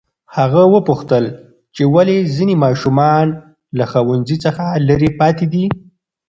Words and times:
هغه 0.35 0.61
وپوښتل 0.73 1.23
چې 1.75 1.83
ولې 1.93 2.17
ځینې 2.35 2.55
ماشومان 2.65 3.25
له 3.77 3.85
ښوونځي 3.91 4.37
څخه 4.45 4.63
لرې 4.87 5.09
پاتې 5.19 5.45
دي. 5.53 5.65